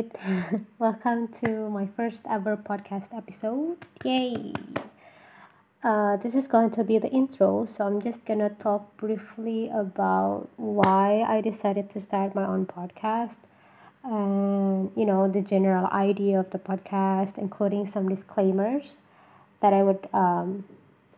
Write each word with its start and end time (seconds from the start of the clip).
it. 0.00 0.18
Welcome 0.78 1.28
to 1.44 1.68
my 1.68 1.86
first 1.86 2.22
ever 2.28 2.56
podcast 2.56 3.14
episode. 3.14 3.84
Yay! 4.02 4.52
Uh, 5.84 6.16
this 6.16 6.34
is 6.34 6.48
going 6.48 6.70
to 6.70 6.84
be 6.84 6.98
the 6.98 7.10
intro, 7.10 7.66
so 7.66 7.86
I'm 7.86 8.00
just 8.00 8.24
gonna 8.24 8.48
talk 8.48 8.96
briefly 8.96 9.68
about 9.68 10.48
why 10.56 11.20
I 11.28 11.42
decided 11.42 11.90
to 11.90 12.00
start 12.00 12.34
my 12.34 12.46
own 12.46 12.64
podcast 12.64 13.38
and 14.02 14.90
you 14.96 15.04
know 15.04 15.28
the 15.28 15.42
general 15.42 15.86
idea 15.92 16.40
of 16.40 16.48
the 16.48 16.58
podcast, 16.58 17.36
including 17.36 17.84
some 17.84 18.08
disclaimers 18.08 19.00
that 19.60 19.74
I 19.74 19.82
would 19.82 20.08
um, 20.14 20.64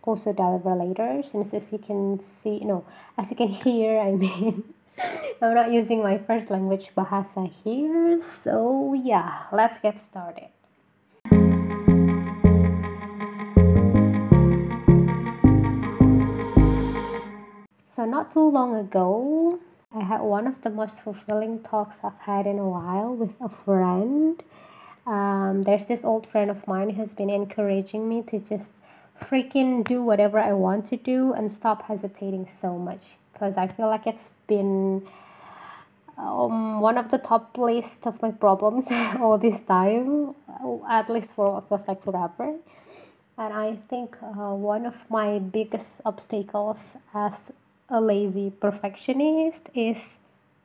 also 0.02 0.32
deliver 0.32 0.74
later. 0.74 1.22
Since 1.22 1.54
as 1.54 1.72
you 1.72 1.78
can 1.78 2.18
see, 2.18 2.58
you 2.58 2.66
know, 2.66 2.84
as 3.16 3.30
you 3.30 3.36
can 3.36 3.48
hear, 3.62 4.00
I 4.00 4.10
mean. 4.10 4.74
I'm 5.42 5.54
not 5.54 5.72
using 5.72 6.02
my 6.02 6.18
first 6.18 6.50
language 6.50 6.90
bahasa 6.94 7.48
here, 7.48 8.20
so 8.20 8.94
yeah, 8.94 9.46
let's 9.52 9.80
get 9.80 10.00
started. 10.00 10.48
So, 17.90 18.04
not 18.06 18.30
too 18.30 18.48
long 18.48 18.74
ago, 18.74 19.60
I 19.94 20.02
had 20.02 20.22
one 20.22 20.46
of 20.46 20.62
the 20.62 20.70
most 20.70 21.00
fulfilling 21.00 21.60
talks 21.60 21.98
I've 22.02 22.18
had 22.20 22.46
in 22.46 22.58
a 22.58 22.68
while 22.68 23.14
with 23.14 23.36
a 23.40 23.48
friend. 23.48 24.42
Um, 25.06 25.62
there's 25.64 25.84
this 25.84 26.04
old 26.04 26.26
friend 26.26 26.50
of 26.50 26.66
mine 26.66 26.90
who's 26.90 27.12
been 27.14 27.30
encouraging 27.30 28.08
me 28.08 28.22
to 28.22 28.38
just 28.38 28.72
freaking 29.18 29.86
do 29.86 30.02
whatever 30.02 30.38
I 30.38 30.52
want 30.52 30.86
to 30.86 30.96
do 30.96 31.32
and 31.32 31.50
stop 31.50 31.82
hesitating 31.82 32.46
so 32.46 32.78
much 32.78 33.16
because 33.32 33.56
I 33.56 33.66
feel 33.66 33.88
like 33.88 34.06
it's 34.06 34.30
been 34.46 35.06
um, 36.18 36.80
one 36.80 36.98
of 36.98 37.10
the 37.10 37.18
top 37.18 37.56
list 37.58 38.06
of 38.06 38.20
my 38.22 38.30
problems 38.30 38.86
all 39.20 39.38
this 39.38 39.60
time, 39.60 40.34
at 40.88 41.08
least 41.08 41.34
for 41.34 41.52
what 41.52 41.68
feels 41.68 41.88
like 41.88 42.02
forever. 42.02 42.54
And 43.38 43.54
I 43.54 43.74
think 43.74 44.16
uh, 44.22 44.54
one 44.54 44.86
of 44.86 45.10
my 45.10 45.38
biggest 45.38 46.00
obstacles 46.04 46.96
as 47.14 47.50
a 47.88 48.00
lazy 48.00 48.50
perfectionist 48.50 49.70
is 49.74 50.18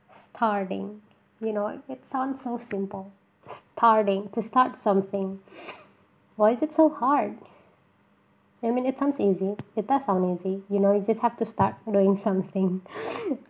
starting. 0.10 1.02
You 1.42 1.54
know, 1.54 1.82
it 1.88 2.06
sounds 2.06 2.42
so 2.42 2.58
simple. 2.58 3.12
Starting, 3.48 4.30
to 4.30 4.42
start 4.42 4.76
something. 4.76 5.40
Why 6.36 6.52
is 6.52 6.62
it 6.62 6.74
so 6.74 6.90
hard? 6.90 7.38
I 8.64 8.72
mean, 8.72 8.86
it 8.86 8.98
sounds 8.98 9.20
easy. 9.20 9.56
It 9.76 9.88
does 9.88 10.06
sound 10.06 10.26
easy. 10.34 10.64
You 10.70 10.80
know, 10.80 10.92
you 10.92 11.02
just 11.02 11.20
have 11.22 11.38
to 11.38 11.46
start 11.46 11.76
doing 11.86 12.16
something. 12.28 12.82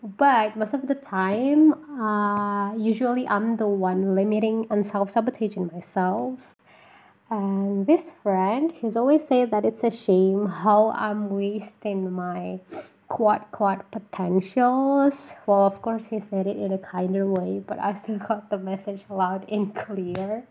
but 0.03 0.55
most 0.57 0.73
of 0.73 0.87
the 0.87 0.95
time, 0.95 1.73
uh, 1.99 2.75
usually 2.75 3.27
I'm 3.27 3.53
the 3.53 3.67
one 3.67 4.15
limiting 4.15 4.67
and 4.69 4.85
self 4.85 5.09
sabotaging 5.11 5.71
myself. 5.71 6.55
And 7.29 7.87
this 7.87 8.11
friend, 8.11 8.71
he's 8.71 8.95
always 8.95 9.27
said 9.27 9.51
that 9.51 9.65
it's 9.65 9.83
a 9.83 9.91
shame 9.91 10.47
how 10.47 10.91
I'm 10.91 11.29
wasting 11.29 12.11
my 12.11 12.61
quad 13.07 13.45
quad 13.51 13.89
potentials. 13.91 15.33
Well, 15.45 15.65
of 15.65 15.81
course, 15.81 16.07
he 16.07 16.19
said 16.19 16.47
it 16.47 16.57
in 16.57 16.71
a 16.71 16.77
kinder 16.77 17.25
way, 17.25 17.63
but 17.65 17.79
I 17.79 17.93
still 17.99 18.19
got 18.19 18.49
the 18.49 18.57
message 18.57 19.05
loud 19.09 19.45
and 19.49 19.73
clear. 19.75 20.43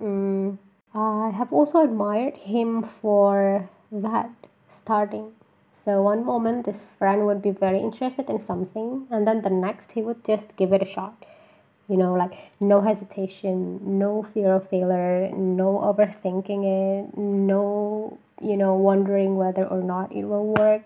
Mm. 0.00 0.58
I 0.92 1.30
have 1.30 1.52
also 1.52 1.84
admired 1.84 2.36
him 2.36 2.82
for 2.82 3.70
that 3.92 4.30
starting. 4.68 5.32
So 5.84 6.02
one 6.02 6.24
moment 6.24 6.66
this 6.66 6.90
friend 6.90 7.26
would 7.26 7.42
be 7.42 7.50
very 7.50 7.80
interested 7.80 8.28
in 8.28 8.38
something 8.38 9.06
and 9.10 9.26
then 9.26 9.42
the 9.42 9.50
next 9.50 9.92
he 9.92 10.02
would 10.02 10.24
just 10.24 10.56
give 10.56 10.72
it 10.72 10.82
a 10.82 10.84
shot. 10.84 11.24
You 11.88 11.96
know, 11.96 12.14
like 12.14 12.52
no 12.60 12.82
hesitation, 12.82 13.80
no 13.98 14.22
fear 14.22 14.54
of 14.54 14.68
failure, 14.68 15.30
no 15.34 15.78
overthinking 15.78 16.62
it, 16.62 17.18
no, 17.18 18.18
you 18.40 18.56
know, 18.56 18.74
wondering 18.74 19.36
whether 19.36 19.66
or 19.66 19.82
not 19.82 20.12
it 20.12 20.24
will 20.24 20.54
work. 20.54 20.82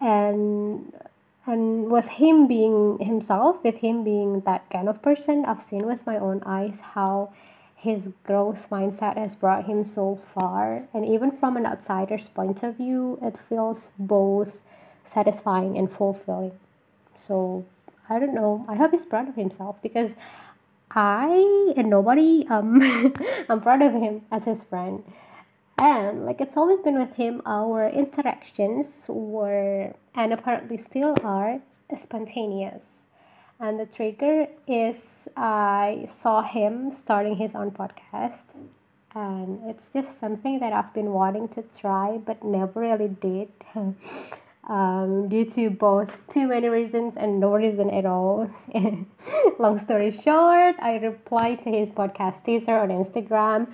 And 0.00 0.92
and 1.46 1.90
with 1.90 2.08
him 2.20 2.46
being 2.46 2.98
himself, 2.98 3.62
with 3.62 3.76
him 3.76 4.04
being 4.04 4.40
that 4.40 4.68
kind 4.70 4.88
of 4.88 5.00
person, 5.00 5.44
I've 5.46 5.62
seen 5.62 5.86
with 5.86 6.04
my 6.04 6.18
own 6.18 6.42
eyes 6.44 6.80
how 6.94 7.32
his 7.78 8.10
growth 8.24 8.68
mindset 8.70 9.16
has 9.16 9.36
brought 9.36 9.66
him 9.66 9.84
so 9.84 10.16
far. 10.16 10.88
And 10.92 11.06
even 11.06 11.30
from 11.30 11.56
an 11.56 11.64
outsider's 11.64 12.28
point 12.28 12.64
of 12.64 12.76
view, 12.76 13.20
it 13.22 13.38
feels 13.38 13.92
both 13.96 14.60
satisfying 15.04 15.78
and 15.78 15.90
fulfilling. 15.90 16.58
So 17.14 17.64
I 18.10 18.18
don't 18.18 18.34
know. 18.34 18.64
I 18.68 18.74
hope 18.74 18.90
he's 18.90 19.06
proud 19.06 19.28
of 19.28 19.36
himself 19.36 19.80
because 19.80 20.16
I 20.90 21.72
and 21.76 21.88
nobody 21.88 22.46
um 22.50 22.82
I'm 23.48 23.60
proud 23.60 23.82
of 23.82 23.92
him 23.92 24.22
as 24.32 24.44
his 24.44 24.64
friend. 24.64 25.04
And 25.80 26.26
like 26.26 26.40
it's 26.40 26.56
always 26.56 26.80
been 26.80 26.98
with 26.98 27.14
him, 27.14 27.42
our 27.46 27.88
interactions 27.88 29.06
were 29.08 29.94
and 30.16 30.32
apparently 30.32 30.78
still 30.78 31.14
are 31.22 31.60
spontaneous 31.94 32.97
and 33.60 33.78
the 33.78 33.86
trigger 33.86 34.46
is 34.66 35.28
I 35.36 36.08
saw 36.18 36.42
him 36.42 36.90
starting 36.90 37.36
his 37.36 37.54
own 37.54 37.70
podcast. 37.70 38.44
And 39.14 39.68
it's 39.68 39.88
just 39.92 40.20
something 40.20 40.60
that 40.60 40.72
I've 40.72 40.92
been 40.94 41.12
wanting 41.12 41.48
to 41.48 41.62
try 41.62 42.18
but 42.18 42.44
never 42.44 42.80
really 42.80 43.08
did. 43.08 43.48
um, 44.68 45.28
due 45.28 45.46
to 45.46 45.70
both 45.70 46.28
too 46.28 46.46
many 46.46 46.68
reasons 46.68 47.16
and 47.16 47.40
no 47.40 47.54
reason 47.54 47.90
at 47.90 48.06
all. 48.06 48.50
Long 49.58 49.78
story 49.78 50.10
short, 50.10 50.76
I 50.80 50.98
replied 51.02 51.62
to 51.62 51.70
his 51.70 51.90
podcast 51.90 52.44
teaser 52.44 52.78
on 52.78 52.90
Instagram 52.90 53.72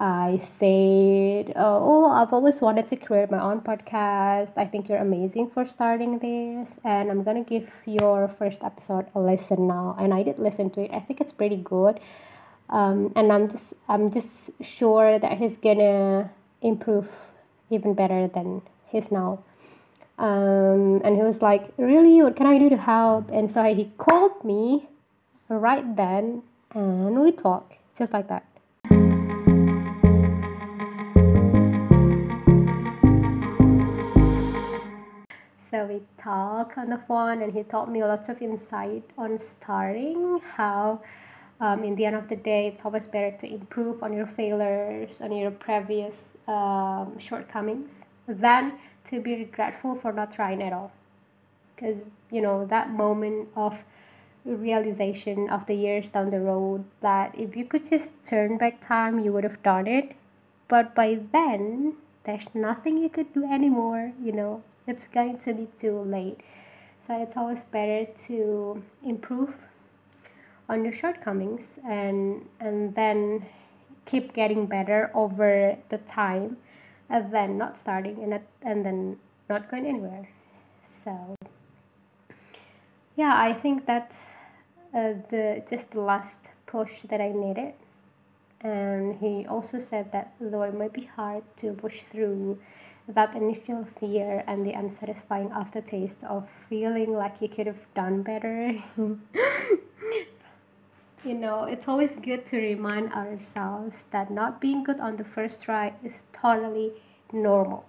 I 0.00 0.36
said, 0.36 1.52
Oh, 1.56 2.06
I've 2.06 2.32
always 2.32 2.60
wanted 2.60 2.86
to 2.88 2.96
create 2.96 3.32
my 3.32 3.42
own 3.42 3.60
podcast. 3.62 4.56
I 4.56 4.64
think 4.64 4.88
you're 4.88 4.98
amazing 4.98 5.50
for 5.50 5.64
starting 5.64 6.20
this, 6.20 6.78
and 6.84 7.10
I'm 7.10 7.24
gonna 7.24 7.42
give 7.42 7.82
your 7.84 8.28
first 8.28 8.62
episode 8.62 9.06
a 9.16 9.20
listen 9.20 9.66
now. 9.66 9.96
And 9.98 10.14
I 10.14 10.22
did 10.22 10.38
listen 10.38 10.70
to 10.70 10.82
it, 10.82 10.92
I 10.92 11.00
think 11.00 11.20
it's 11.20 11.32
pretty 11.32 11.56
good. 11.56 11.98
Um, 12.70 13.12
and 13.16 13.32
I'm 13.32 13.48
just 13.48 13.74
I'm 13.88 14.08
just 14.10 14.50
sure 14.62 15.18
that 15.18 15.38
he's 15.38 15.56
gonna 15.56 16.30
improve 16.62 17.32
even 17.68 17.94
better 17.94 18.28
than 18.28 18.62
he's 18.86 19.10
now. 19.10 19.42
Um, 20.16 21.00
and 21.02 21.16
he 21.16 21.22
was 21.22 21.42
like, 21.42 21.72
Really, 21.76 22.22
what 22.22 22.36
can 22.36 22.46
I 22.46 22.56
do 22.58 22.68
to 22.68 22.76
help? 22.76 23.32
And 23.32 23.50
so 23.50 23.64
he 23.74 23.90
called 23.98 24.44
me 24.44 24.88
right 25.48 25.96
then, 25.96 26.42
and 26.72 27.20
we 27.20 27.32
talked 27.32 27.78
just 27.98 28.12
like 28.12 28.28
that. 28.28 28.47
So 35.70 35.84
we 35.84 36.00
talked 36.16 36.78
on 36.78 36.88
the 36.88 36.96
phone, 36.96 37.42
and 37.42 37.52
he 37.52 37.62
taught 37.62 37.90
me 37.90 38.02
lots 38.02 38.30
of 38.30 38.40
insight 38.40 39.04
on 39.18 39.38
starting 39.38 40.40
how. 40.56 41.02
Um, 41.60 41.82
in 41.82 41.96
the 41.96 42.06
end 42.06 42.14
of 42.14 42.28
the 42.28 42.36
day, 42.36 42.68
it's 42.68 42.84
always 42.84 43.08
better 43.08 43.36
to 43.38 43.46
improve 43.46 44.02
on 44.02 44.12
your 44.12 44.26
failures, 44.26 45.20
on 45.20 45.32
your 45.32 45.50
previous 45.50 46.28
um, 46.46 47.18
shortcomings, 47.18 48.04
than 48.28 48.74
to 49.10 49.20
be 49.20 49.34
regretful 49.34 49.96
for 49.96 50.12
not 50.12 50.30
trying 50.30 50.62
at 50.62 50.72
all. 50.72 50.92
Because, 51.74 52.06
you 52.30 52.40
know, 52.40 52.64
that 52.64 52.90
moment 52.90 53.48
of 53.56 53.84
realization 54.44 55.50
of 55.50 55.66
the 55.66 55.74
years 55.74 56.08
down 56.08 56.30
the 56.30 56.40
road 56.40 56.84
that 57.00 57.34
if 57.36 57.56
you 57.56 57.64
could 57.64 57.90
just 57.90 58.12
turn 58.24 58.56
back 58.56 58.80
time, 58.80 59.18
you 59.18 59.32
would 59.32 59.44
have 59.44 59.62
done 59.62 59.86
it. 59.86 60.14
But 60.68 60.94
by 60.94 61.18
then, 61.32 61.96
there's 62.24 62.54
nothing 62.54 62.98
you 62.98 63.08
could 63.08 63.34
do 63.34 63.44
anymore, 63.44 64.12
you 64.22 64.32
know 64.32 64.62
it's 64.88 65.06
going 65.06 65.38
to 65.38 65.54
be 65.54 65.68
too 65.78 66.00
late. 66.00 66.40
So 67.06 67.22
it's 67.22 67.36
always 67.36 67.62
better 67.62 68.06
to 68.26 68.82
improve 69.04 69.66
on 70.68 70.84
your 70.84 70.92
shortcomings 70.92 71.78
and 71.86 72.48
and 72.60 72.94
then 72.94 73.46
keep 74.04 74.32
getting 74.34 74.66
better 74.66 75.10
over 75.14 75.76
the 75.88 75.98
time 75.98 76.56
and 77.08 77.32
then 77.32 77.56
not 77.56 77.78
starting 77.78 78.22
and, 78.22 78.40
and 78.62 78.84
then 78.84 79.18
not 79.48 79.70
going 79.70 79.86
anywhere. 79.86 80.28
So 81.04 81.36
yeah 83.18 83.34
i 83.36 83.52
think 83.52 83.84
that's 83.84 84.30
uh, 84.94 85.14
the 85.28 85.62
just 85.68 85.90
the 85.90 86.00
last 86.00 86.48
push 86.66 87.02
that 87.02 87.20
i 87.20 87.30
needed. 87.32 87.74
And 88.60 89.16
he 89.20 89.46
also 89.46 89.78
said 89.78 90.10
that 90.12 90.34
though 90.40 90.62
it 90.62 90.74
might 90.74 90.92
be 90.92 91.04
hard 91.04 91.44
to 91.58 91.72
push 91.72 92.00
through 92.10 92.58
that 93.08 93.34
initial 93.34 93.84
fear 93.84 94.44
and 94.46 94.66
the 94.66 94.72
unsatisfying 94.72 95.50
aftertaste 95.50 96.22
of 96.24 96.48
feeling 96.48 97.12
like 97.14 97.40
you 97.40 97.48
could 97.48 97.66
have 97.66 97.86
done 97.94 98.22
better. 98.22 98.82
you 101.24 101.34
know, 101.34 101.64
it's 101.64 101.88
always 101.88 102.16
good 102.16 102.44
to 102.46 102.58
remind 102.58 103.12
ourselves 103.12 104.04
that 104.10 104.30
not 104.30 104.60
being 104.60 104.84
good 104.84 105.00
on 105.00 105.16
the 105.16 105.24
first 105.24 105.62
try 105.62 105.94
is 106.04 106.22
totally 106.32 106.92
normal. 107.32 107.86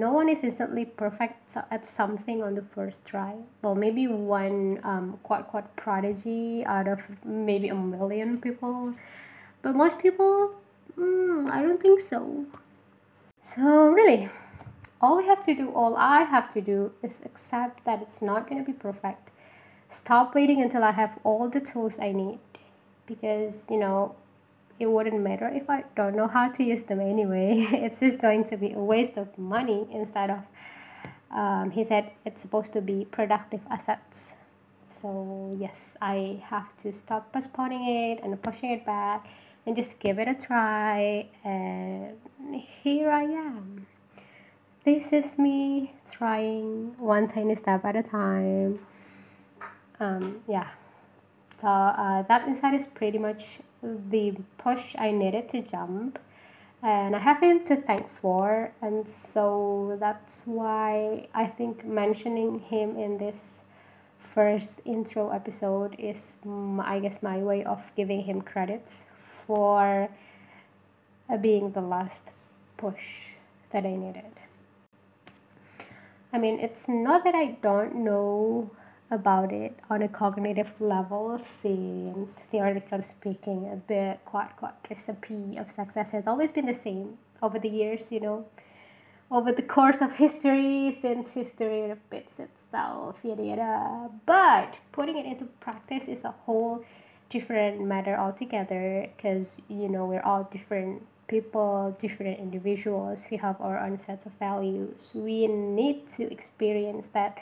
no 0.00 0.10
one 0.10 0.28
is 0.30 0.42
instantly 0.42 0.84
perfect 0.86 1.56
at 1.70 1.84
something 1.84 2.42
on 2.42 2.54
the 2.54 2.62
first 2.62 3.04
try. 3.04 3.34
Well, 3.60 3.74
maybe 3.74 4.06
one 4.06 4.80
um, 4.82 5.18
quote 5.22 5.48
quote 5.48 5.76
prodigy 5.76 6.64
out 6.64 6.88
of 6.88 7.24
maybe 7.24 7.68
a 7.68 7.74
million 7.74 8.40
people, 8.40 8.94
but 9.62 9.74
most 9.74 9.98
people, 9.98 10.54
mm, 10.96 11.50
I 11.50 11.60
don't 11.60 11.80
think 11.82 12.00
so. 12.00 12.46
So, 13.54 13.88
really, 13.88 14.28
all 15.00 15.16
we 15.16 15.26
have 15.26 15.44
to 15.46 15.54
do, 15.56 15.72
all 15.72 15.96
I 15.96 16.22
have 16.22 16.48
to 16.50 16.60
do, 16.60 16.92
is 17.02 17.20
accept 17.24 17.84
that 17.84 18.00
it's 18.00 18.22
not 18.22 18.48
going 18.48 18.64
to 18.64 18.72
be 18.72 18.72
perfect. 18.72 19.32
Stop 19.88 20.36
waiting 20.36 20.62
until 20.62 20.84
I 20.84 20.92
have 20.92 21.18
all 21.24 21.48
the 21.48 21.58
tools 21.58 21.98
I 21.98 22.12
need 22.12 22.38
because, 23.06 23.64
you 23.68 23.78
know, 23.78 24.14
it 24.78 24.86
wouldn't 24.86 25.20
matter 25.20 25.48
if 25.48 25.68
I 25.68 25.82
don't 25.96 26.14
know 26.14 26.28
how 26.28 26.46
to 26.48 26.62
use 26.62 26.84
them 26.84 27.00
anyway. 27.00 27.66
it's 27.72 27.98
just 27.98 28.20
going 28.20 28.44
to 28.44 28.56
be 28.56 28.70
a 28.70 28.78
waste 28.78 29.16
of 29.16 29.36
money 29.36 29.84
instead 29.90 30.30
of, 30.30 30.46
um, 31.32 31.72
he 31.72 31.82
said, 31.82 32.12
it's 32.24 32.40
supposed 32.40 32.72
to 32.74 32.80
be 32.80 33.04
productive 33.10 33.62
assets. 33.68 34.34
So, 34.88 35.56
yes, 35.58 35.96
I 36.00 36.40
have 36.50 36.76
to 36.78 36.92
stop 36.92 37.32
postponing 37.32 37.84
it 37.84 38.22
and 38.22 38.40
pushing 38.40 38.70
it 38.70 38.86
back 38.86 39.26
and 39.66 39.76
just 39.76 39.98
give 40.00 40.18
it 40.18 40.28
a 40.28 40.34
try. 40.34 41.28
And 41.44 42.16
here 42.82 43.10
I 43.10 43.24
am. 43.24 43.86
This 44.84 45.12
is 45.12 45.38
me 45.38 45.94
trying 46.10 46.96
one 46.98 47.28
tiny 47.28 47.54
step 47.54 47.84
at 47.84 47.96
a 47.96 48.02
time. 48.02 48.80
Um, 49.98 50.40
yeah. 50.48 50.68
So 51.60 51.68
uh, 51.68 52.22
that 52.22 52.48
insight 52.48 52.74
is 52.74 52.86
pretty 52.86 53.18
much 53.18 53.60
the 53.82 54.36
push 54.56 54.96
I 54.98 55.10
needed 55.10 55.48
to 55.50 55.60
jump. 55.60 56.18
And 56.82 57.14
I 57.14 57.18
have 57.18 57.42
him 57.42 57.62
to 57.66 57.76
thank 57.76 58.08
for, 58.08 58.72
and 58.80 59.06
so 59.06 59.98
that's 60.00 60.40
why 60.46 61.28
I 61.34 61.44
think 61.44 61.84
mentioning 61.84 62.60
him 62.60 62.96
in 62.96 63.18
this 63.18 63.60
first 64.16 64.80
intro 64.86 65.28
episode 65.28 65.94
is, 65.98 66.36
I 66.46 67.00
guess, 67.00 67.22
my 67.22 67.36
way 67.36 67.62
of 67.62 67.92
giving 67.96 68.22
him 68.22 68.40
credits 68.40 69.02
for 69.50 70.08
uh, 71.28 71.36
being 71.36 71.72
the 71.72 71.80
last 71.80 72.30
push 72.76 73.32
that 73.72 73.84
I 73.84 73.96
needed. 73.96 74.34
I 76.32 76.38
mean, 76.38 76.60
it's 76.60 76.86
not 76.86 77.24
that 77.24 77.34
I 77.34 77.58
don't 77.60 77.96
know 77.96 78.70
about 79.10 79.50
it 79.50 79.74
on 79.90 80.02
a 80.02 80.08
cognitive 80.08 80.72
level 80.80 81.36
since 81.62 82.30
theoretically 82.52 83.02
speaking 83.02 83.82
the 83.88 84.18
quote 84.24 84.54
quote 84.56 84.78
recipe 84.88 85.56
of 85.56 85.68
success 85.68 86.12
has 86.12 86.28
always 86.28 86.52
been 86.52 86.66
the 86.66 86.80
same 86.86 87.18
over 87.42 87.58
the 87.58 87.68
years 87.68 88.12
you 88.12 88.20
know 88.20 88.46
over 89.32 89.50
the 89.50 89.66
course 89.76 90.00
of 90.00 90.16
history 90.18 90.96
since 91.02 91.34
history 91.34 91.82
repeats 91.88 92.38
itself 92.38 93.18
yada 93.24 93.42
yada 93.42 94.08
but 94.26 94.76
putting 94.92 95.18
it 95.18 95.26
into 95.26 95.46
practice 95.66 96.06
is 96.06 96.22
a 96.22 96.34
whole 96.46 96.84
different 97.30 97.80
matter 97.80 98.16
altogether 98.16 99.08
because 99.16 99.56
you 99.68 99.88
know 99.88 100.04
we're 100.04 100.22
all 100.22 100.44
different 100.44 101.06
people 101.28 101.96
different 101.98 102.38
individuals. 102.38 103.26
We 103.30 103.38
have 103.38 103.60
our 103.60 103.78
own 103.78 103.96
sets 103.96 104.26
of 104.26 104.32
values. 104.32 105.10
We 105.14 105.46
need 105.46 106.08
to 106.18 106.30
experience 106.30 107.06
that 107.08 107.40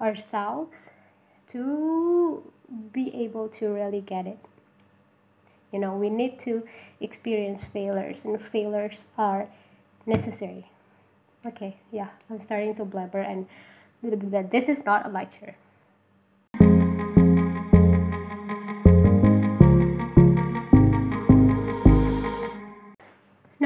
ourselves 0.00 0.90
to 1.48 2.50
be 2.92 3.14
able 3.14 3.48
to 3.48 3.68
really 3.68 4.00
get 4.00 4.26
it. 4.26 4.38
You 5.72 5.80
know 5.80 5.96
we 5.96 6.08
need 6.08 6.38
to 6.40 6.62
experience 7.00 7.64
failures 7.64 8.24
and 8.24 8.40
failures 8.40 9.06
are 9.18 9.48
necessary. 10.06 10.70
Okay 11.44 11.76
yeah 11.92 12.08
i'm 12.30 12.40
starting 12.40 12.74
to 12.74 12.84
blabber 12.84 13.20
and 13.20 13.46
this 14.02 14.68
is 14.68 14.84
not 14.84 15.06
a 15.06 15.10
lecture 15.10 15.56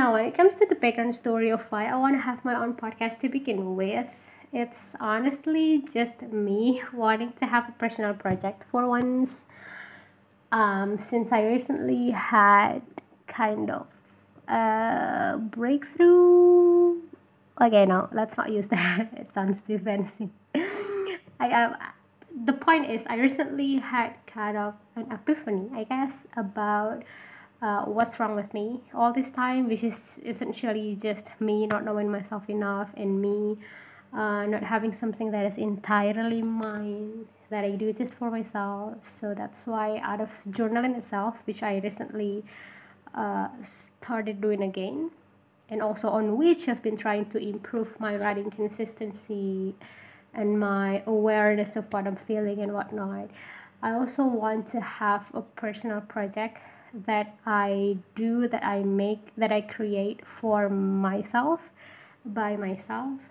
now 0.08 0.14
when 0.14 0.24
it 0.24 0.34
comes 0.34 0.54
to 0.54 0.64
the 0.66 0.74
background 0.74 1.14
story 1.14 1.50
of 1.50 1.70
why 1.70 1.86
i 1.86 1.94
want 1.94 2.14
to 2.16 2.22
have 2.22 2.44
my 2.44 2.54
own 2.54 2.72
podcast 2.74 3.18
to 3.18 3.28
begin 3.28 3.76
with 3.76 4.28
it's 4.52 4.94
honestly 4.98 5.84
just 5.92 6.22
me 6.22 6.82
wanting 6.92 7.32
to 7.32 7.46
have 7.46 7.68
a 7.68 7.72
personal 7.72 8.14
project 8.14 8.64
for 8.70 8.88
once. 8.88 9.44
Um, 10.50 10.96
since 10.96 11.32
I 11.32 11.44
recently 11.44 12.10
had 12.10 12.80
kind 13.26 13.70
of 13.70 13.86
a 14.48 15.36
breakthrough. 15.38 17.02
Okay, 17.60 17.84
no, 17.84 18.08
let's 18.12 18.38
not 18.38 18.50
use 18.50 18.66
that. 18.72 19.12
it 19.14 19.34
sounds 19.34 19.60
too 19.60 19.78
fancy. 19.78 20.30
I 21.40 21.50
um, 21.52 21.76
the 22.44 22.54
point 22.54 22.90
is, 22.90 23.02
I 23.06 23.16
recently 23.16 23.76
had 23.76 24.16
kind 24.26 24.56
of 24.56 24.74
an 24.96 25.12
epiphany, 25.12 25.68
I 25.74 25.84
guess, 25.84 26.14
about 26.34 27.02
uh, 27.60 27.84
what's 27.84 28.20
wrong 28.20 28.34
with 28.36 28.54
me 28.54 28.80
all 28.94 29.12
this 29.12 29.30
time, 29.30 29.68
which 29.68 29.82
is 29.82 30.20
essentially 30.24 30.96
just 31.00 31.26
me 31.40 31.66
not 31.66 31.84
knowing 31.84 32.10
myself 32.10 32.48
enough 32.48 32.92
and 32.96 33.20
me 33.20 33.58
uh, 34.12 34.46
not 34.46 34.62
having 34.62 34.92
something 34.92 35.30
that 35.32 35.44
is 35.44 35.58
entirely 35.58 36.42
mine 36.42 37.26
that 37.50 37.64
I 37.64 37.70
do 37.72 37.92
just 37.92 38.14
for 38.14 38.30
myself. 38.30 39.06
So 39.06 39.34
that's 39.34 39.66
why 39.66 39.98
out 40.02 40.20
of 40.20 40.42
journaling 40.48 40.96
itself, 40.96 41.42
which 41.46 41.62
I 41.62 41.78
recently 41.78 42.44
uh, 43.14 43.48
started 43.62 44.40
doing 44.40 44.62
again, 44.62 45.10
and 45.68 45.82
also 45.82 46.08
on 46.08 46.36
which 46.36 46.68
I've 46.68 46.82
been 46.82 46.96
trying 46.96 47.26
to 47.30 47.38
improve 47.38 47.98
my 48.00 48.16
writing 48.16 48.50
consistency 48.50 49.74
and 50.32 50.60
my 50.60 51.02
awareness 51.06 51.74
of 51.76 51.92
what 51.92 52.06
I'm 52.06 52.16
feeling 52.16 52.60
and 52.60 52.72
whatnot. 52.72 53.30
I 53.82 53.92
also 53.92 54.24
want 54.24 54.66
to 54.68 54.80
have 54.80 55.30
a 55.34 55.42
personal 55.42 56.00
project 56.00 56.60
that 56.92 57.36
I 57.46 57.98
do, 58.14 58.48
that 58.48 58.64
I 58.64 58.82
make, 58.82 59.34
that 59.36 59.52
I 59.52 59.60
create 59.60 60.26
for 60.26 60.68
myself, 60.68 61.70
by 62.24 62.56
myself, 62.56 63.30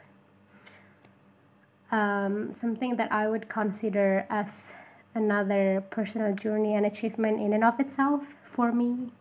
um, 1.92 2.52
something 2.52 2.96
that 2.98 3.12
I 3.12 3.28
would 3.28 3.50
consider 3.50 4.26
as 4.30 4.74
another 5.14 5.84
personal 5.90 6.34
journey 6.34 6.76
and 6.76 6.86
achievement 6.86 7.40
in 7.42 7.54
and 7.54 7.64
of 7.64 7.80
itself 7.80 8.36
for 8.44 8.72
me. 8.72 9.12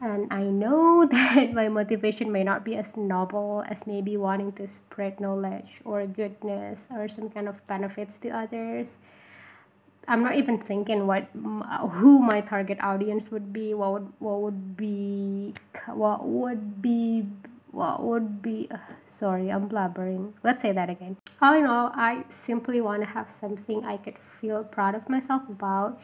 And 0.00 0.32
I 0.32 0.42
know 0.44 1.06
that 1.10 1.52
my 1.52 1.68
motivation 1.68 2.32
may 2.32 2.42
not 2.42 2.64
be 2.64 2.76
as 2.76 2.96
noble 2.96 3.64
as 3.68 3.86
maybe 3.86 4.16
wanting 4.16 4.52
to 4.52 4.66
spread 4.66 5.20
knowledge 5.20 5.80
or 5.84 6.06
goodness 6.06 6.88
or 6.90 7.06
some 7.08 7.30
kind 7.30 7.48
of 7.48 7.64
benefits 7.66 8.18
to 8.18 8.30
others. 8.30 8.98
I'm 10.08 10.22
not 10.22 10.36
even 10.36 10.58
thinking 10.58 11.06
what 11.06 11.28
who 11.34 12.20
my 12.22 12.40
target 12.40 12.78
audience 12.82 13.30
would 13.30 13.52
be. 13.52 13.74
What 13.74 13.92
would 13.92 14.12
what 14.18 14.40
would 14.40 14.76
be 14.76 15.54
what 15.86 16.26
would 16.26 16.82
be 16.82 17.26
what 17.72 18.02
would 18.02 18.42
be 18.42 18.68
uh, 18.70 18.78
sorry 19.06 19.50
i'm 19.50 19.68
blabbering 19.68 20.32
let's 20.42 20.62
say 20.62 20.72
that 20.72 20.90
again 20.90 21.16
all 21.40 21.54
in 21.54 21.64
all 21.64 21.90
i 21.94 22.24
simply 22.28 22.80
want 22.80 23.00
to 23.00 23.06
have 23.06 23.30
something 23.30 23.84
i 23.84 23.96
could 23.96 24.18
feel 24.18 24.64
proud 24.64 24.94
of 24.94 25.08
myself 25.08 25.42
about 25.48 26.00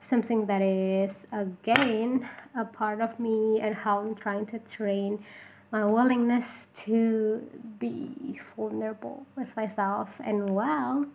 something 0.00 0.46
that 0.46 0.62
is 0.62 1.26
again 1.32 2.28
a 2.56 2.64
part 2.64 3.00
of 3.00 3.20
me 3.20 3.60
and 3.60 3.74
how 3.74 3.98
i'm 4.00 4.14
trying 4.14 4.46
to 4.46 4.58
train 4.58 5.22
my 5.70 5.84
willingness 5.84 6.66
to 6.74 7.46
be 7.78 8.38
vulnerable 8.56 9.26
with 9.36 9.54
myself 9.56 10.20
and 10.24 10.50
well 10.50 11.06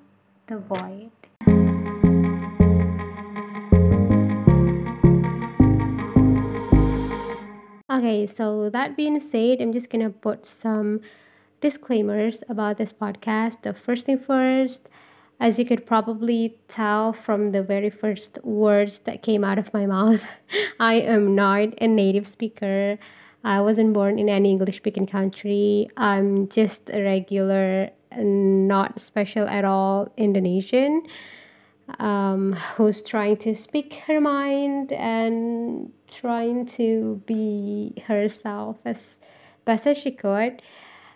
the 0.47 0.57
void 0.57 1.11
Okay, 7.97 8.27
so 8.27 8.69
that 8.69 8.95
being 8.95 9.19
said, 9.19 9.59
I'm 9.59 9.73
just 9.73 9.89
gonna 9.89 10.11
put 10.11 10.45
some 10.45 11.01
disclaimers 11.61 12.43
about 12.47 12.77
this 12.77 12.93
podcast. 12.93 13.63
The 13.63 13.73
first 13.73 14.05
thing 14.05 14.19
first, 14.19 14.87
as 15.39 15.57
you 15.57 15.65
could 15.65 15.83
probably 15.83 16.59
tell 16.67 17.11
from 17.11 17.53
the 17.53 17.63
very 17.63 17.89
first 17.89 18.37
words 18.43 18.99
that 19.09 19.23
came 19.23 19.43
out 19.43 19.57
of 19.57 19.73
my 19.73 19.87
mouth, 19.95 20.23
I 20.79 20.95
am 20.95 21.33
not 21.33 21.69
a 21.81 21.87
native 21.87 22.27
speaker. 22.27 22.99
I 23.43 23.61
wasn't 23.61 23.93
born 23.93 24.19
in 24.19 24.29
any 24.29 24.51
English 24.51 24.77
speaking 24.77 25.07
country. 25.07 25.89
I'm 25.97 26.49
just 26.49 26.91
a 26.93 27.01
regular, 27.01 27.89
not 28.15 28.99
special 28.99 29.47
at 29.47 29.65
all 29.65 30.13
Indonesian 30.17 31.01
um, 31.99 32.53
who's 32.53 33.01
trying 33.01 33.37
to 33.37 33.55
speak 33.55 33.95
her 34.07 34.19
mind 34.19 34.91
and 34.93 35.91
trying 36.09 36.65
to 36.65 37.21
be 37.25 37.93
herself 38.07 38.77
as 38.85 39.15
best 39.65 39.87
as 39.87 39.97
she 39.97 40.11
could. 40.11 40.61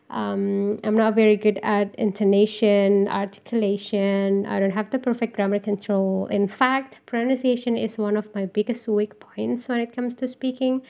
Um, 0.10 0.80
I'm 0.84 0.98
not 0.98 1.16
very 1.16 1.38
good 1.38 1.58
at 1.64 1.96
intonation, 1.96 3.08
articulation. 3.08 4.46
I 4.46 4.60
don't 4.60 4.72
have 4.72 4.90
the 4.90 5.00
perfect 5.00 5.36
grammar 5.38 5.60
control. 5.60 6.28
In 6.28 6.50
fact, 6.50 7.00
pronunciation 7.06 7.78
is 7.78 7.98
one 7.98 8.18
of 8.18 8.34
my 8.36 8.46
biggest 8.46 8.88
weak 8.90 9.22
points 9.22 9.70
when 9.70 9.80
it 9.80 9.96
comes 9.96 10.14
to 10.16 10.28
speaking. 10.28 10.82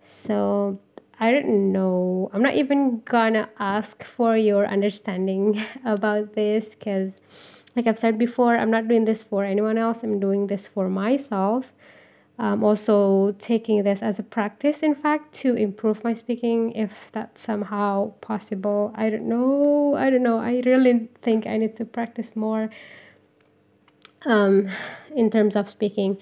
So 0.00 0.78
I 1.18 1.32
don't 1.32 1.72
know. 1.72 2.30
I'm 2.32 2.42
not 2.42 2.54
even 2.54 3.02
gonna 3.04 3.48
ask 3.58 4.04
for 4.04 4.36
your 4.36 4.66
understanding 4.66 5.62
about 5.84 6.34
this 6.34 6.76
because, 6.76 7.18
like 7.74 7.86
I've 7.86 7.98
said 7.98 8.18
before, 8.18 8.56
I'm 8.56 8.70
not 8.70 8.88
doing 8.88 9.04
this 9.04 9.22
for 9.22 9.44
anyone 9.44 9.78
else. 9.78 10.02
I'm 10.02 10.20
doing 10.20 10.46
this 10.46 10.66
for 10.66 10.88
myself. 10.88 11.72
I'm 12.38 12.64
also 12.64 13.32
taking 13.38 13.82
this 13.82 14.02
as 14.02 14.18
a 14.18 14.22
practice, 14.22 14.82
in 14.82 14.94
fact, 14.94 15.32
to 15.34 15.54
improve 15.54 16.02
my 16.02 16.14
speaking 16.14 16.72
if 16.72 17.10
that's 17.12 17.42
somehow 17.42 18.12
possible. 18.20 18.92
I 18.94 19.10
don't 19.10 19.28
know. 19.28 19.94
I 19.96 20.10
don't 20.10 20.22
know. 20.22 20.38
I 20.38 20.62
really 20.64 21.08
think 21.20 21.46
I 21.46 21.56
need 21.56 21.76
to 21.76 21.84
practice 21.84 22.34
more 22.34 22.70
um, 24.26 24.68
in 25.14 25.30
terms 25.30 25.56
of 25.56 25.68
speaking. 25.68 26.18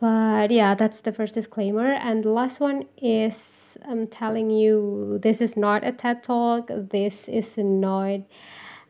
But 0.00 0.50
yeah, 0.50 0.74
that's 0.74 1.02
the 1.02 1.12
first 1.12 1.34
disclaimer. 1.34 1.92
And 1.92 2.24
the 2.24 2.30
last 2.30 2.58
one 2.58 2.86
is 2.96 3.76
I'm 3.86 4.06
telling 4.06 4.50
you 4.50 5.18
this 5.22 5.42
is 5.42 5.56
not 5.56 5.84
a 5.84 5.92
TED 5.92 6.22
talk. 6.22 6.68
This 6.68 7.28
is 7.28 7.58
not 7.58 8.20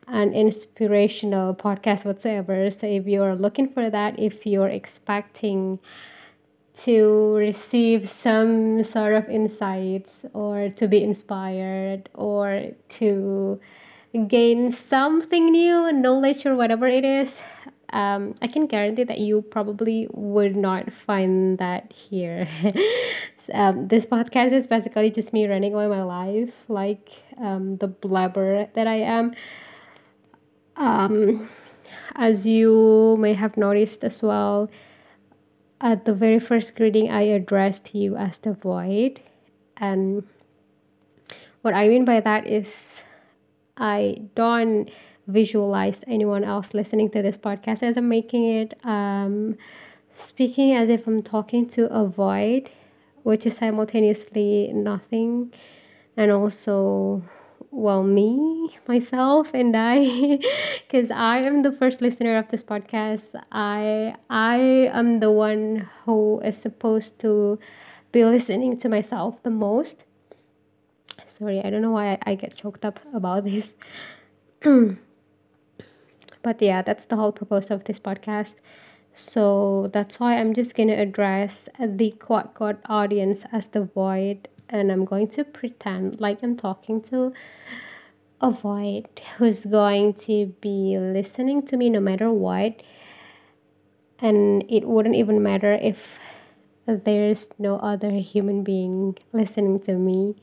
an 0.07 0.33
inspirational 0.33 1.55
podcast 1.55 2.05
whatsoever. 2.05 2.69
So 2.69 2.87
if 2.87 3.07
you're 3.07 3.35
looking 3.35 3.69
for 3.69 3.89
that, 3.89 4.19
if 4.19 4.45
you're 4.45 4.67
expecting 4.69 5.79
to 6.83 7.35
receive 7.35 8.09
some 8.09 8.83
sort 8.83 9.13
of 9.13 9.29
insights 9.29 10.25
or 10.33 10.69
to 10.69 10.87
be 10.87 11.03
inspired 11.03 12.09
or 12.13 12.71
to 12.89 13.59
gain 14.27 14.71
something 14.71 15.51
new, 15.51 15.91
knowledge 15.91 16.45
or 16.45 16.55
whatever 16.55 16.87
it 16.87 17.05
is, 17.05 17.39
um, 17.93 18.35
I 18.41 18.47
can 18.47 18.65
guarantee 18.65 19.03
that 19.03 19.19
you 19.19 19.41
probably 19.41 20.07
would 20.11 20.55
not 20.55 20.93
find 20.93 21.57
that 21.57 21.91
here. 21.91 22.47
um, 23.53 23.87
this 23.87 24.05
podcast 24.05 24.53
is 24.53 24.67
basically 24.67 25.11
just 25.11 25.33
me 25.33 25.45
running 25.45 25.73
away 25.73 25.87
my 25.87 26.03
life, 26.03 26.53
like 26.67 27.11
um, 27.37 27.77
the 27.77 27.87
blabber 27.87 28.67
that 28.73 28.87
I 28.87 28.95
am. 28.95 29.33
Um, 30.81 31.47
as 32.15 32.47
you 32.47 33.15
may 33.19 33.35
have 33.35 33.55
noticed 33.55 34.03
as 34.03 34.23
well, 34.23 34.69
at 35.79 36.05
the 36.05 36.13
very 36.13 36.39
first 36.39 36.75
greeting, 36.75 37.11
I 37.11 37.21
addressed 37.21 37.93
you 37.93 38.17
as 38.17 38.39
the 38.39 38.53
void. 38.53 39.21
And 39.77 40.27
what 41.61 41.75
I 41.75 41.87
mean 41.87 42.03
by 42.03 42.19
that 42.21 42.47
is, 42.47 43.03
I 43.77 44.23
don't 44.33 44.89
visualize 45.27 46.03
anyone 46.07 46.43
else 46.43 46.73
listening 46.73 47.11
to 47.11 47.21
this 47.21 47.37
podcast 47.37 47.83
as 47.83 47.95
I'm 47.95 48.09
making 48.09 48.45
it. 48.45 48.73
Um, 48.83 49.57
speaking 50.15 50.73
as 50.73 50.89
if 50.89 51.05
I'm 51.05 51.21
talking 51.21 51.67
to 51.69 51.85
a 51.93 52.07
void, 52.07 52.71
which 53.21 53.45
is 53.45 53.57
simultaneously 53.57 54.71
nothing, 54.73 55.53
and 56.17 56.31
also 56.31 57.23
well 57.71 58.03
me 58.03 58.77
myself 58.85 59.53
and 59.53 59.75
i 59.77 60.37
because 60.81 61.09
i 61.09 61.37
am 61.37 61.61
the 61.61 61.71
first 61.71 62.01
listener 62.01 62.37
of 62.37 62.49
this 62.49 62.61
podcast. 62.61 63.29
I 63.49 64.15
i 64.29 64.57
am 64.91 65.21
the 65.21 65.31
one 65.31 65.87
who 66.03 66.41
is 66.43 66.57
supposed 66.57 67.17
to 67.19 67.59
be 68.11 68.25
listening 68.25 68.77
to 68.79 68.89
myself 68.89 69.41
the 69.43 69.49
most. 69.49 70.03
Sorry 71.25 71.61
i 71.63 71.69
don't 71.69 71.81
know 71.81 71.91
why 71.91 72.11
i, 72.11 72.31
I 72.31 72.35
get 72.35 72.55
choked 72.55 72.83
up 72.83 72.99
about 73.13 73.45
this. 73.45 73.73
But 76.43 76.61
yeah 76.61 76.81
that's 76.81 77.05
the 77.05 77.15
whole 77.15 77.31
purpose 77.31 77.71
of 77.71 77.85
this 77.85 77.99
podcast. 77.99 78.55
So 79.13 79.89
that's 79.93 80.19
why 80.19 80.37
i'm 80.37 80.53
just 80.53 80.75
to 80.75 80.91
address 80.91 81.69
the 81.79 82.11
quad 82.11 82.53
quad 82.53 82.79
audience 82.87 83.45
as 83.53 83.67
the 83.67 83.83
void 83.83 84.49
and 84.71 84.91
I'm 84.91 85.05
going 85.05 85.27
to 85.29 85.43
pretend 85.43 86.19
like 86.19 86.41
I'm 86.41 86.55
talking 86.55 87.01
to 87.03 87.33
a 88.39 88.49
void 88.49 89.07
who's 89.37 89.65
going 89.65 90.13
to 90.13 90.47
be 90.61 90.97
listening 90.97 91.61
to 91.67 91.77
me 91.77 91.89
no 91.89 91.99
matter 91.99 92.31
what. 92.31 92.81
And 94.19 94.63
it 94.69 94.87
wouldn't 94.87 95.15
even 95.15 95.43
matter 95.43 95.73
if 95.73 96.17
there's 96.85 97.49
no 97.59 97.77
other 97.77 98.11
human 98.11 98.63
being 98.63 99.17
listening 99.33 99.79
to 99.81 99.93
me 99.95 100.35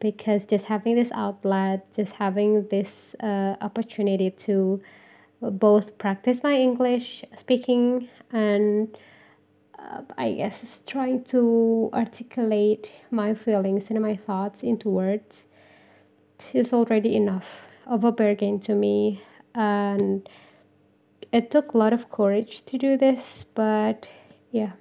because 0.00 0.44
just 0.44 0.66
having 0.66 0.96
this 0.96 1.10
outlet, 1.12 1.86
just 1.94 2.14
having 2.14 2.68
this 2.68 3.14
uh, 3.20 3.56
opportunity 3.60 4.30
to 4.30 4.82
both 5.40 5.96
practice 5.98 6.42
my 6.42 6.54
English 6.54 7.24
speaking 7.36 8.08
and 8.30 8.96
I 10.16 10.32
guess 10.32 10.78
trying 10.86 11.24
to 11.24 11.90
articulate 11.92 12.90
my 13.10 13.34
feelings 13.34 13.90
and 13.90 14.00
my 14.00 14.16
thoughts 14.16 14.62
into 14.62 14.88
words 14.88 15.46
is 16.52 16.72
already 16.72 17.16
enough 17.16 17.46
of 17.86 18.04
a 18.04 18.12
bargain 18.12 18.60
to 18.60 18.74
me. 18.74 19.22
And 19.54 20.28
it 21.32 21.50
took 21.50 21.74
a 21.74 21.78
lot 21.78 21.92
of 21.92 22.10
courage 22.10 22.64
to 22.66 22.78
do 22.78 22.96
this, 22.96 23.44
but 23.54 24.08
yeah. 24.50 24.72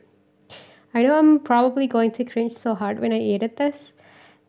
I 0.93 1.01
know 1.01 1.17
I'm 1.17 1.39
probably 1.39 1.87
going 1.87 2.11
to 2.11 2.23
cringe 2.23 2.53
so 2.53 2.75
hard 2.75 2.99
when 2.99 3.11
I 3.11 3.19
edit 3.19 3.57
this, 3.57 3.93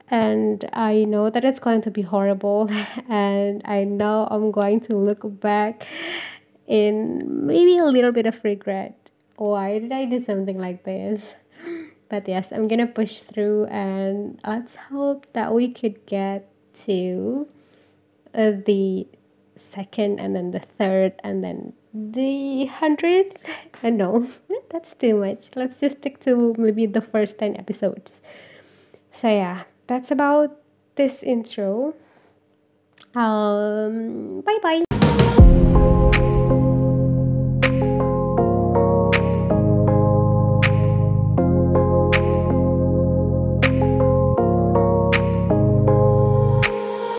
and 0.09 0.69
I 0.75 1.05
know 1.05 1.31
that 1.31 1.43
it's 1.43 1.59
going 1.59 1.81
to 1.83 1.91
be 1.91 2.03
horrible, 2.03 2.71
and 3.09 3.63
I 3.65 3.85
know 3.85 4.29
I'm 4.31 4.51
going 4.51 4.81
to 4.81 4.97
look 4.97 5.23
back 5.41 5.87
in 6.67 7.47
maybe 7.47 7.79
a 7.79 7.87
little 7.87 8.13
bit 8.13 8.27
of 8.27 8.45
regret 8.45 9.04
why 9.37 9.79
did 9.79 9.93
I 9.93 10.05
do 10.05 10.21
something 10.21 10.59
like 10.59 10.85
this? 10.85 11.35
But 12.09 12.29
yes, 12.29 12.53
I'm 12.53 12.69
gonna 12.69 12.87
push 12.87 13.19
through 13.19 13.65
and 13.67 14.39
let's 14.47 14.77
hope 14.77 15.27
that 15.33 15.53
we 15.53 15.73
could 15.73 16.07
get 16.07 16.47
to 16.87 17.49
uh, 18.35 18.53
the 18.65 19.09
second 19.57 20.21
and 20.21 20.37
then 20.37 20.51
the 20.53 20.61
third 20.61 21.15
and 21.25 21.43
then 21.43 21.73
the 21.93 22.67
hundredth. 22.67 23.39
Uh, 23.85 23.91
no, 23.91 24.27
that's 24.71 24.95
too 24.95 25.15
much. 25.21 25.45
Let's 25.55 25.79
just 25.79 25.99
stick 25.99 26.19
to 26.25 26.55
maybe 26.57 26.87
the 26.87 27.03
first 27.03 27.37
10 27.37 27.55
episodes. 27.59 28.23
So, 29.13 29.29
yeah, 29.29 29.65
that's 29.87 30.11
about 30.11 30.57
this 30.95 31.23
intro. 31.23 31.93
Um, 33.15 34.41
bye 34.41 34.59
bye. 34.63 34.84